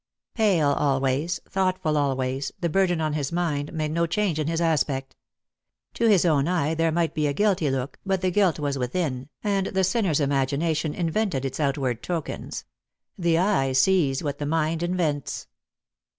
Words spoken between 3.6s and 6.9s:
made no change in his aspect. To his own eye